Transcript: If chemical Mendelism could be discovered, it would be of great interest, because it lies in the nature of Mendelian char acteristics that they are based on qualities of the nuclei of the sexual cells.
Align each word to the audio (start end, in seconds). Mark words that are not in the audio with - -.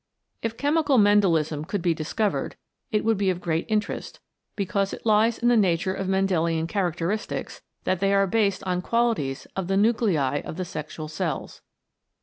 If 0.41 0.57
chemical 0.57 0.97
Mendelism 0.97 1.63
could 1.63 1.83
be 1.83 1.93
discovered, 1.93 2.55
it 2.91 3.05
would 3.05 3.17
be 3.19 3.29
of 3.29 3.39
great 3.39 3.67
interest, 3.69 4.19
because 4.55 4.93
it 4.95 5.05
lies 5.05 5.37
in 5.37 5.47
the 5.47 5.55
nature 5.55 5.93
of 5.93 6.07
Mendelian 6.09 6.65
char 6.67 6.91
acteristics 6.91 7.61
that 7.83 7.99
they 7.99 8.11
are 8.11 8.25
based 8.25 8.63
on 8.63 8.81
qualities 8.81 9.45
of 9.55 9.67
the 9.67 9.77
nuclei 9.77 10.39
of 10.43 10.57
the 10.57 10.65
sexual 10.65 11.07
cells. 11.07 11.61